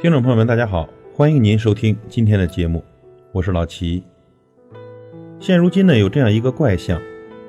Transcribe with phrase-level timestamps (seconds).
[0.00, 2.84] 听众朋友们，大家好，欢迎您收听今天的节目，
[3.32, 4.00] 我是老齐。
[5.40, 7.02] 现如今呢，有这样一个怪象，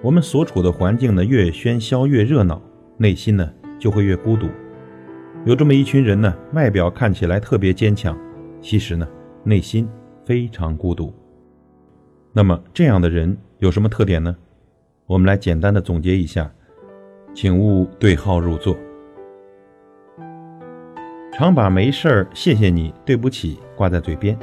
[0.00, 2.62] 我们所处的环境呢越喧嚣越热闹，
[2.98, 4.46] 内心呢就会越孤独。
[5.44, 8.16] 有这么一群人呢，外表看起来特别坚强，
[8.60, 9.08] 其实呢
[9.42, 9.88] 内心
[10.24, 11.12] 非常孤独。
[12.32, 14.36] 那么这样的人有什么特点呢？
[15.06, 16.48] 我们来简单的总结一下，
[17.34, 18.76] 请勿对号入座。
[21.38, 24.34] 常把没事儿、谢谢你、对不起挂在嘴边。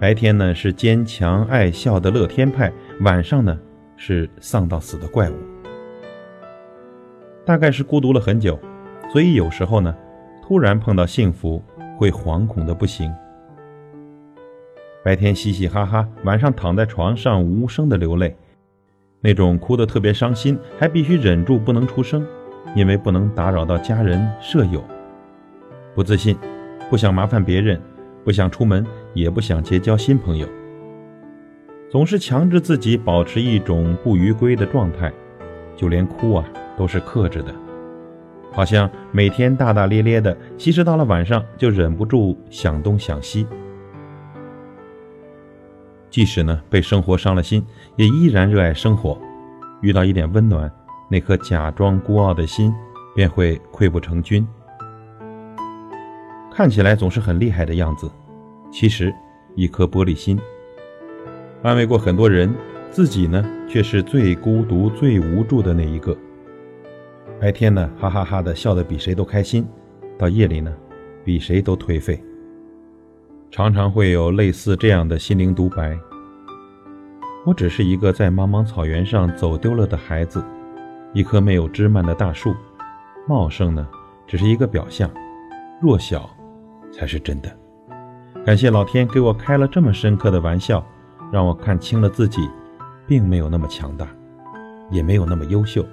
[0.00, 3.60] 白天呢是坚强爱笑的乐天派，晚上呢
[3.94, 5.34] 是丧到死的怪物。
[7.44, 8.58] 大概是孤独了很久，
[9.12, 9.94] 所以有时候呢，
[10.42, 11.62] 突然碰到幸福
[11.98, 13.12] 会惶恐的不行。
[15.04, 18.34] 白天嘻嘻哈哈，晚上躺在床上无声的流泪，
[19.20, 22.26] 那种哭得特别伤心，还必须忍住不能出声，
[22.74, 24.82] 因为不能打扰到家人舍友。
[25.94, 26.36] 不自信，
[26.90, 27.80] 不想麻烦别人，
[28.24, 30.48] 不想出门，也不想结交新朋友，
[31.88, 35.12] 总是强制自己保持一种不逾规的状态，
[35.76, 36.44] 就连哭啊
[36.76, 37.54] 都是克制的，
[38.50, 43.46] 好像每天大大咧咧的，其实到了晚上就忍不住想东想西。
[46.10, 47.64] 即使呢被生活伤了心，
[47.96, 49.16] 也依然热爱生活，
[49.80, 50.70] 遇到一点温暖，
[51.08, 52.74] 那颗假装孤傲的心
[53.14, 54.46] 便会溃不成军。
[56.56, 58.08] 看起来总是很厉害的样子，
[58.70, 59.12] 其实
[59.56, 60.38] 一颗玻璃心。
[61.64, 62.54] 安慰过很多人，
[62.92, 66.16] 自己呢却是最孤独、最无助的那一个。
[67.40, 69.66] 白天呢哈哈哈的笑得比谁都开心，
[70.16, 70.72] 到夜里呢
[71.24, 72.22] 比谁都颓废。
[73.50, 75.98] 常常会有类似这样的心灵独白：
[77.44, 80.44] 我只是一个在茫茫草原上走丢了的孩子，
[81.12, 82.54] 一棵没有枝蔓的大树，
[83.26, 83.84] 茂盛呢
[84.24, 85.10] 只是一个表象，
[85.82, 86.30] 弱小。
[86.96, 87.50] 才是真的。
[88.44, 90.84] 感谢老天给我开了这么深刻的玩笑，
[91.32, 92.40] 让我看清了自己，
[93.06, 94.06] 并没有那么强大，
[94.90, 95.84] 也没有那么优秀，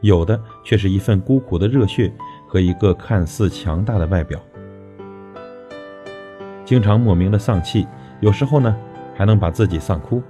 [0.00, 2.12] 有的却是一份孤苦的热血
[2.46, 4.38] 和一个看似强大的外表。
[6.64, 7.86] 经常莫名的丧气，
[8.20, 8.76] 有时候呢
[9.14, 10.22] 还能把自己丧哭，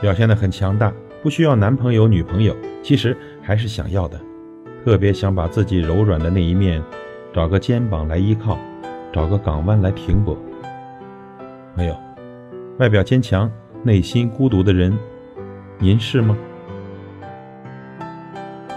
[0.00, 0.92] 表现的很强大，
[1.22, 4.20] 不需要男朋友女朋友，其实还是想要的，
[4.84, 6.82] 特别想把自己柔软的那一面。
[7.32, 8.58] 找个肩膀来依靠，
[9.12, 10.36] 找个港湾来停泊。
[11.76, 11.96] 没有，
[12.78, 13.48] 外表坚强，
[13.84, 14.98] 内心孤独的人，
[15.78, 16.36] 您是吗？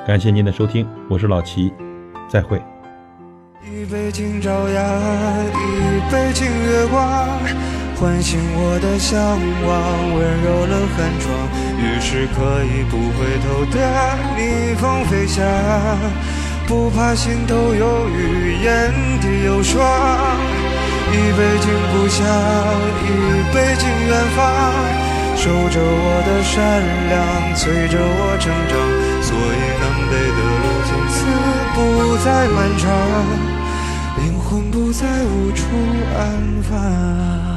[0.06, 1.74] 感谢您的收听，我是老齐，
[2.28, 2.62] 再会。
[3.66, 4.86] 一杯敬朝阳，
[5.50, 7.40] 一杯敬月光，
[7.96, 9.20] 唤醒我的向
[9.66, 11.26] 往，温柔了寒窗，
[11.80, 13.76] 于是可以不回头的
[14.38, 15.44] 逆风飞翔。
[16.68, 18.92] 不怕心头有雨，眼
[19.22, 19.82] 底有霜。
[21.12, 22.26] 一杯敬故乡，
[23.04, 23.08] 一
[23.54, 24.42] 杯敬远方。
[25.36, 26.56] 守着我的善
[27.10, 27.16] 良，
[27.56, 28.74] 催着我成长。
[29.22, 31.16] 所以南北的路从此
[31.76, 31.78] 不
[32.24, 32.84] 再漫长，
[34.18, 35.62] 灵魂不再无处
[36.18, 36.22] 安
[36.64, 37.53] 放。